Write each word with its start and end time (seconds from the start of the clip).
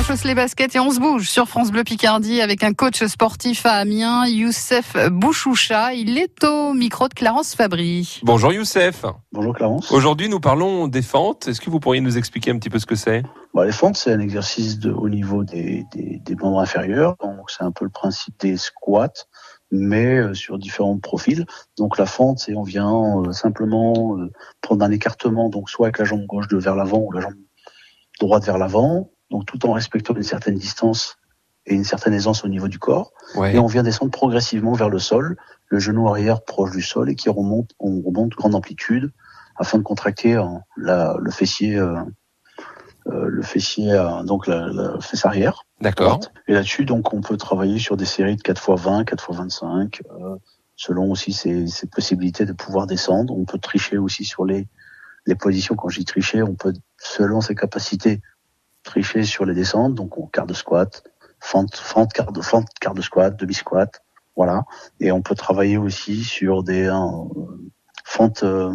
on 0.00 0.02
chausse 0.02 0.24
les 0.24 0.34
baskets 0.34 0.74
et 0.76 0.80
on 0.80 0.90
se 0.90 0.98
bouge 0.98 1.28
sur 1.28 1.46
France 1.46 1.70
Bleu 1.70 1.84
Picardie 1.84 2.40
avec 2.40 2.64
un 2.64 2.72
coach 2.72 3.04
sportif 3.04 3.66
à 3.66 3.72
Amiens, 3.72 4.26
Youssef 4.26 4.96
Bouchoucha. 5.10 5.92
Il 5.92 6.16
est 6.16 6.42
au 6.42 6.72
micro 6.72 7.06
de 7.08 7.12
Clarence 7.12 7.54
Fabry. 7.54 8.20
Bonjour 8.22 8.50
Youssef. 8.50 9.04
Bonjour 9.30 9.54
Clarence. 9.54 9.92
Aujourd'hui, 9.92 10.30
nous 10.30 10.40
parlons 10.40 10.88
des 10.88 11.02
fentes. 11.02 11.48
Est-ce 11.48 11.60
que 11.60 11.68
vous 11.68 11.80
pourriez 11.80 12.00
nous 12.00 12.16
expliquer 12.16 12.50
un 12.50 12.58
petit 12.58 12.70
peu 12.70 12.78
ce 12.78 12.86
que 12.86 12.94
c'est? 12.94 13.24
Bon, 13.52 13.60
les 13.60 13.72
fentes, 13.72 13.96
c'est 13.96 14.10
un 14.10 14.20
exercice 14.20 14.78
de, 14.78 14.90
au 14.90 15.10
niveau 15.10 15.44
des, 15.44 15.84
des, 15.92 16.18
des 16.24 16.34
membres 16.34 16.60
inférieurs. 16.60 17.16
Donc, 17.20 17.50
c'est 17.50 17.64
un 17.64 17.72
peu 17.72 17.84
le 17.84 17.90
principe 17.90 18.40
des 18.40 18.56
squats, 18.56 19.26
mais 19.70 20.16
euh, 20.16 20.34
sur 20.34 20.58
différents 20.58 20.98
profils. 20.98 21.44
Donc, 21.76 21.98
la 21.98 22.06
fente, 22.06 22.38
c'est 22.38 22.54
on 22.54 22.62
vient 22.62 23.20
euh, 23.20 23.32
simplement 23.32 24.16
euh, 24.16 24.30
prendre 24.62 24.82
un 24.82 24.90
écartement, 24.92 25.50
donc 25.50 25.68
soit 25.68 25.88
avec 25.88 25.98
la 25.98 26.06
jambe 26.06 26.24
gauche 26.24 26.48
de 26.48 26.56
vers 26.56 26.74
l'avant 26.74 27.00
ou 27.00 27.12
la 27.12 27.20
jambe 27.20 27.34
droite 28.18 28.44
vers 28.44 28.58
l'avant, 28.58 29.10
donc 29.30 29.46
tout 29.46 29.66
en 29.66 29.72
respectant 29.72 30.14
une 30.14 30.22
certaine 30.22 30.56
distance 30.56 31.18
et 31.66 31.74
une 31.74 31.84
certaine 31.84 32.14
aisance 32.14 32.44
au 32.44 32.48
niveau 32.48 32.68
du 32.68 32.78
corps. 32.78 33.12
Ouais. 33.34 33.54
Et 33.54 33.58
on 33.58 33.66
vient 33.66 33.82
descendre 33.82 34.10
progressivement 34.10 34.72
vers 34.72 34.88
le 34.88 34.98
sol, 34.98 35.36
le 35.68 35.78
genou 35.78 36.08
arrière 36.08 36.42
proche 36.42 36.72
du 36.72 36.82
sol 36.82 37.10
et 37.10 37.14
qui 37.14 37.28
remonte, 37.28 37.70
on 37.78 38.00
remonte 38.00 38.32
grande 38.32 38.54
amplitude 38.54 39.12
afin 39.56 39.78
de 39.78 39.82
contracter 39.82 40.36
euh, 40.36 40.44
la, 40.76 41.16
le 41.20 41.30
fessier, 41.30 41.76
euh, 41.76 41.96
euh, 43.06 43.26
le 43.28 43.42
fessier, 43.42 43.92
euh, 43.92 44.22
donc 44.22 44.46
la, 44.46 44.68
la 44.68 45.00
fesse 45.00 45.24
arrière. 45.24 45.64
D'accord. 45.80 46.20
Et 46.48 46.52
là-dessus, 46.52 46.84
donc, 46.84 47.12
on 47.14 47.22
peut 47.22 47.36
travailler 47.36 47.78
sur 47.78 47.96
des 47.96 48.04
séries 48.04 48.36
de 48.36 48.42
4 48.42 48.72
x 48.72 48.82
20, 48.82 49.04
4 49.04 49.28
x 49.30 49.38
25, 49.38 50.02
euh, 50.10 50.36
selon 50.76 51.10
aussi 51.10 51.32
ses, 51.32 51.66
ses 51.66 51.86
possibilités 51.86 52.44
de 52.44 52.52
pouvoir 52.52 52.86
descendre. 52.86 53.34
On 53.36 53.44
peut 53.44 53.58
tricher 53.58 53.96
aussi 53.96 54.24
sur 54.24 54.44
les, 54.44 54.68
les 55.26 55.34
positions. 55.34 55.76
Quand 55.76 55.88
j'y 55.88 56.04
tricher, 56.04 56.42
on 56.42 56.54
peut, 56.54 56.74
selon 56.98 57.40
ses 57.40 57.54
capacités, 57.54 58.20
tricher 58.90 59.22
sur 59.24 59.44
les 59.44 59.54
descentes. 59.54 59.94
Donc, 59.94 60.18
on 60.18 60.26
quart 60.26 60.46
de 60.46 60.54
squat, 60.54 61.02
fente, 61.40 61.76
fente, 61.76 62.12
quart 62.12 62.32
de, 62.32 62.40
fente, 62.42 62.66
quart 62.80 62.94
de 62.94 63.02
squat, 63.02 63.34
demi 63.38 63.54
squat. 63.54 64.02
Voilà. 64.36 64.64
Et 65.00 65.12
on 65.12 65.22
peut 65.22 65.34
travailler 65.34 65.76
aussi 65.78 66.22
sur 66.24 66.62
des 66.62 66.86
euh, 66.86 66.96
fentes, 68.04 68.42
euh, 68.42 68.72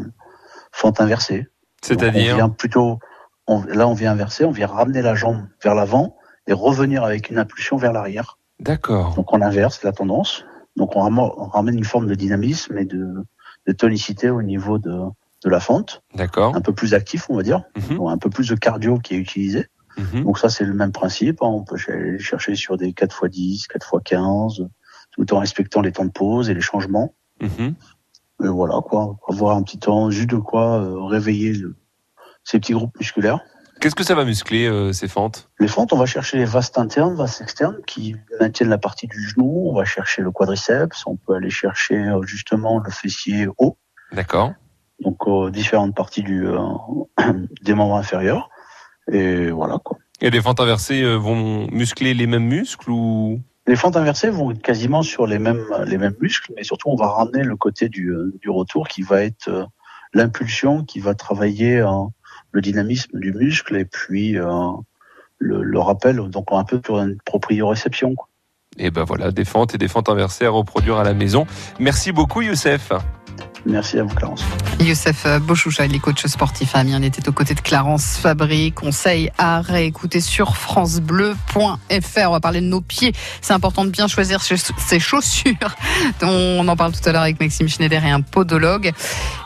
fentes 0.72 1.00
inversées. 1.02 1.40
Donc, 1.40 1.48
on 1.84 1.88
C'est-à-dire 1.88 2.36
vient 2.36 2.50
plutôt, 2.50 3.00
on- 3.48 3.64
là, 3.64 3.88
on 3.88 3.94
vient 3.94 4.12
inverser, 4.12 4.46
on 4.46 4.52
vient 4.52 4.68
ramener 4.68 5.02
la 5.02 5.16
jambe 5.16 5.48
vers 5.64 5.76
l'avant 5.76 6.18
et 6.48 6.54
revenir 6.54 7.04
avec 7.04 7.30
une 7.30 7.38
impulsion 7.38 7.78
vers 7.78 7.94
l'arrière. 7.94 8.38
D'accord. 8.60 9.14
Donc 9.16 9.34
on 9.34 9.42
inverse 9.42 9.84
la 9.84 9.92
tendance. 9.92 10.46
Donc 10.76 10.96
on 10.96 11.02
ramène, 11.02 11.78
une 11.78 11.84
forme 11.84 12.08
de 12.08 12.16
dynamisme 12.16 12.78
et 12.78 12.86
de, 12.86 13.24
de 13.68 13.72
tonicité 13.74 14.30
au 14.30 14.42
niveau 14.42 14.78
de, 14.78 14.98
de 15.44 15.50
la 15.50 15.60
fente, 15.60 16.04
D'accord. 16.16 16.56
un 16.56 16.62
peu 16.62 16.74
plus 16.74 16.94
actif, 16.94 17.30
on 17.30 17.36
va 17.38 17.44
dire, 17.44 17.64
Mhm. 17.76 17.98
Donc, 17.98 18.12
un 18.12 18.18
peu 18.18 18.30
plus 18.30 18.50
de 18.50 18.56
cardio 18.56 18.98
qui 19.00 19.16
est 19.16 19.18
utilisé. 19.18 19.68
Mhm. 19.98 20.24
Donc 20.24 20.40
ça 20.40 20.50
c'est 20.50 20.66
le 20.66 20.74
même 20.74 20.92
principe. 20.92 21.42
hein. 21.42 21.48
On 21.48 21.64
peut 21.64 21.78
ch- 21.78 22.20
chercher 22.22 22.56
sur 22.56 22.78
des 22.78 22.94
4 22.94 23.26
x 23.28 23.32
10, 23.32 23.68
4 23.68 23.94
x 23.96 24.02
15, 24.06 24.68
tout 25.12 25.34
en 25.34 25.40
respectant 25.40 25.82
les 25.82 25.92
temps 25.92 26.06
de 26.06 26.12
pause 26.12 26.50
et 26.50 26.54
les 26.54 26.62
changements. 26.62 27.14
Mhm. 27.42 27.76
Et 28.44 28.48
voilà 28.48 28.80
quoi, 28.84 29.18
avoir 29.30 29.56
un 29.56 29.64
petit 29.64 29.80
temps 29.80 30.10
juste 30.10 30.30
de 30.30 30.38
quoi 30.38 30.82
euh, 30.82 31.04
réveiller 31.06 31.54
le- 31.54 31.76
ces 32.44 32.60
petits 32.60 32.74
groupes 32.74 32.98
musculaires. 33.00 33.40
Qu'est-ce 33.82 33.96
que 33.96 34.04
ça 34.04 34.16
va 34.16 34.24
muscler 34.26 34.68
euh, 34.68 34.94
ces 34.94 35.08
fentes? 35.10 35.50
Les 35.60 35.68
fentes, 35.68 35.92
on 35.94 35.98
va 35.98 36.06
chercher 36.06 36.38
les 36.38 36.46
vastes 36.46 36.78
internes, 36.78 37.14
vastes 37.16 37.42
externes 37.42 37.78
qui 37.86 38.16
maintiennent 38.40 38.70
la 38.70 38.78
partie 38.78 39.08
du 39.08 39.22
genou. 39.22 39.70
On 39.70 39.74
va 39.76 39.84
chercher 39.86 40.22
le 40.22 40.32
quadriceps. 40.32 41.04
On 41.06 41.18
peut 41.18 41.34
aller 41.36 41.50
chercher 41.50 41.96
euh, 41.98 42.22
justement 42.24 42.80
le 42.80 42.90
fessier 42.90 43.48
haut. 43.58 43.78
D'accord. 44.14 44.54
Donc 45.02 45.18
euh, 45.28 45.50
différentes 45.52 45.94
parties 45.96 46.24
du 46.24 46.48
euh, 46.48 46.58
des 47.64 47.74
membres 47.74 47.96
inférieurs. 47.96 48.50
Et 49.12 49.52
voilà 49.52 49.78
quoi. 49.84 49.98
Et 50.22 50.30
les 50.30 50.42
fentes 50.42 50.60
inversées 50.60 51.02
euh, 51.02 51.16
vont 51.16 51.68
muscler 51.72 52.14
les 52.14 52.28
mêmes 52.28 52.46
muscles 52.46 52.90
ou? 52.90 53.42
Les 53.68 53.76
fentes 53.76 53.98
inversées 53.98 54.30
vont 54.30 54.52
être 54.52 54.62
quasiment 54.62 55.02
sur 55.02 55.26
les 55.26 55.40
mêmes 55.40 55.66
les 55.86 55.98
mêmes 55.98 56.16
muscles, 56.22 56.54
mais 56.56 56.64
surtout 56.64 56.90
on 56.90 56.96
va 56.96 57.08
ramener 57.08 57.44
le 57.44 57.56
côté 57.56 57.90
du, 57.90 58.10
euh, 58.10 58.32
du 58.42 58.50
retour 58.50 58.88
qui 58.88 59.02
va 59.02 59.24
être 59.24 59.48
euh, 59.48 59.66
l'impulsion 60.14 60.84
qui 60.84 61.00
va 61.00 61.16
travailler 61.16 61.84
le 62.52 62.62
dynamisme 62.62 63.20
du 63.20 63.34
muscle 63.34 63.76
et 63.76 63.86
puis 63.86 64.38
euh, 64.38 64.48
le, 65.40 65.64
le 65.64 65.80
rappel 65.80 66.18
donc 66.30 66.46
un 66.52 66.64
peu 66.64 66.80
pour 66.80 67.00
une 67.00 67.18
proprioception. 67.26 68.16
quoi. 68.16 68.30
Et 68.78 68.92
ben 68.92 69.04
voilà, 69.04 69.32
des 69.32 69.46
fentes 69.46 69.76
et 69.76 69.78
des 69.78 69.88
fentes 69.88 70.10
inversées 70.10 70.46
à 70.46 70.52
reproduire 70.52 70.98
à 70.98 71.04
la 71.04 71.14
maison. 71.14 71.46
Merci 71.80 72.12
beaucoup 72.12 72.42
Youssef. 72.42 72.92
Merci 73.66 73.98
à 73.98 74.04
vous 74.04 74.14
Clarence. 74.14 74.44
Youssef 74.80 75.26
Bouchoucha, 75.42 75.86
il 75.86 75.96
est 75.96 76.00
coach 76.00 76.26
sportif 76.26 76.76
à 76.76 76.80
Amiens. 76.80 77.02
Était 77.02 77.28
aux 77.28 77.32
côtés 77.32 77.56
de 77.56 77.62
Clarence 77.62 78.18
Fabry. 78.18 78.72
Conseil 78.72 79.32
à 79.38 79.62
réécouter 79.62 80.22
sur 80.22 80.56
francebleu.fr. 80.56 82.28
On 82.28 82.32
va 82.32 82.40
parler 82.40 82.62
de 82.62 82.68
nos 82.68 82.82
pieds. 82.82 83.14
C'est 83.42 83.54
important 83.54 83.86
de 83.86 83.90
bien 83.90 84.08
choisir 84.08 84.42
ses 84.42 85.00
chaussures. 85.00 85.54
On 86.22 86.68
en 86.68 86.76
parle 86.76 86.92
tout 86.92 87.08
à 87.10 87.12
l'heure 87.12 87.24
avec 87.24 87.40
Maxime 87.40 87.68
Schneider 87.68 88.04
et 88.06 88.12
un 88.12 88.22
podologue. 88.22 88.92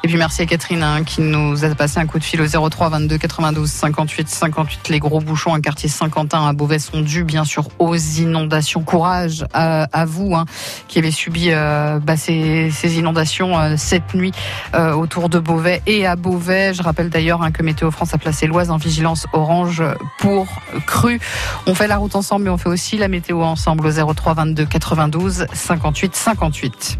Et 0.04 0.08
puis 0.08 0.18
merci 0.18 0.42
à 0.42 0.46
Catherine 0.46 0.84
hein, 0.84 1.04
qui 1.04 1.22
nous 1.22 1.64
a 1.64 1.74
passé 1.76 2.00
un 2.00 2.06
coup 2.06 2.20
de 2.20 2.24
fil 2.24 2.42
au 2.42 2.70
03 2.70 2.90
22 2.90 3.18
92 3.18 3.70
58 3.70 4.30
58. 4.30 4.90
Les 4.90 5.00
gros 5.00 5.22
bouchons 5.22 5.54
à 5.54 5.62
quartier 5.62 5.88
Saint-Quentin 5.88 6.46
à 6.46 6.54
Beauvais 6.54 6.80
sont 6.80 7.02
dus 7.02 7.24
bien 7.24 7.46
sûr 7.46 7.70
aux 7.80 7.96
inondations. 7.96 8.84
Courage 8.84 9.46
à, 9.54 10.06
vous 10.06 10.36
hein, 10.36 10.46
qui 10.88 11.00
avez 11.00 11.12
subi 11.12 11.52
euh, 11.52 12.00
bah, 12.00 12.18
ces, 12.18 12.72
ces 12.72 12.98
inondations 12.98 13.60
euh, 13.60 13.76
nuit 14.16 14.32
euh, 14.74 14.94
autour 14.94 15.30
de 15.30 15.40
Beauvais 15.40 15.82
et 15.86 16.06
à 16.06 16.16
Beauvais. 16.16 16.74
Je 16.74 16.82
rappelle 16.82 17.10
d'ailleurs 17.10 17.42
hein, 17.42 17.52
que 17.52 17.64
Météo 17.64 17.92
France 17.92 18.14
a 18.14 18.18
placé 18.18 18.48
l'Oise 18.48 18.72
en 18.72 18.78
vigilance 18.78 19.28
orange 19.34 19.84
pour 20.18 20.48
crue. 20.86 21.20
On 21.68 21.76
fait 21.76 21.88
la 21.88 21.98
route 21.98 22.16
ensemble 22.16 22.46
mais 22.46 22.50
on 22.50 22.58
fait 22.58 22.70
aussi 22.70 22.98
la 22.98 23.08
météo 23.08 23.42
ensemble 23.42 23.88
au 23.88 24.14
03 24.14 24.34
22 24.34 24.66
92 24.66 25.46
58 25.54 26.16
58. 26.16 26.98